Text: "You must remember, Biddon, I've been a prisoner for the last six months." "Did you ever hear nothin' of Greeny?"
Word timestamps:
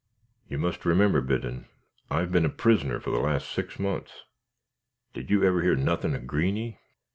"You 0.49 0.57
must 0.57 0.83
remember, 0.83 1.21
Biddon, 1.21 1.67
I've 2.09 2.31
been 2.31 2.43
a 2.43 2.49
prisoner 2.49 2.99
for 2.99 3.11
the 3.11 3.19
last 3.19 3.51
six 3.51 3.77
months." 3.77 4.23
"Did 5.13 5.29
you 5.29 5.43
ever 5.43 5.61
hear 5.61 5.75
nothin' 5.75 6.15
of 6.15 6.25
Greeny?" 6.25 6.79